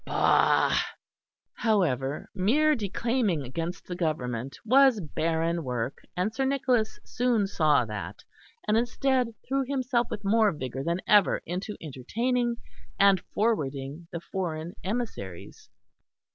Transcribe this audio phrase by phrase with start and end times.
[0.03, 0.75] Bah!"
[1.57, 8.23] However mere declaiming against the Government was barren work, and Sir Nicholas soon saw that;
[8.67, 12.55] and instead, threw himself with more vigour than ever into entertaining
[12.99, 15.69] and forwarding the foreign emissaries.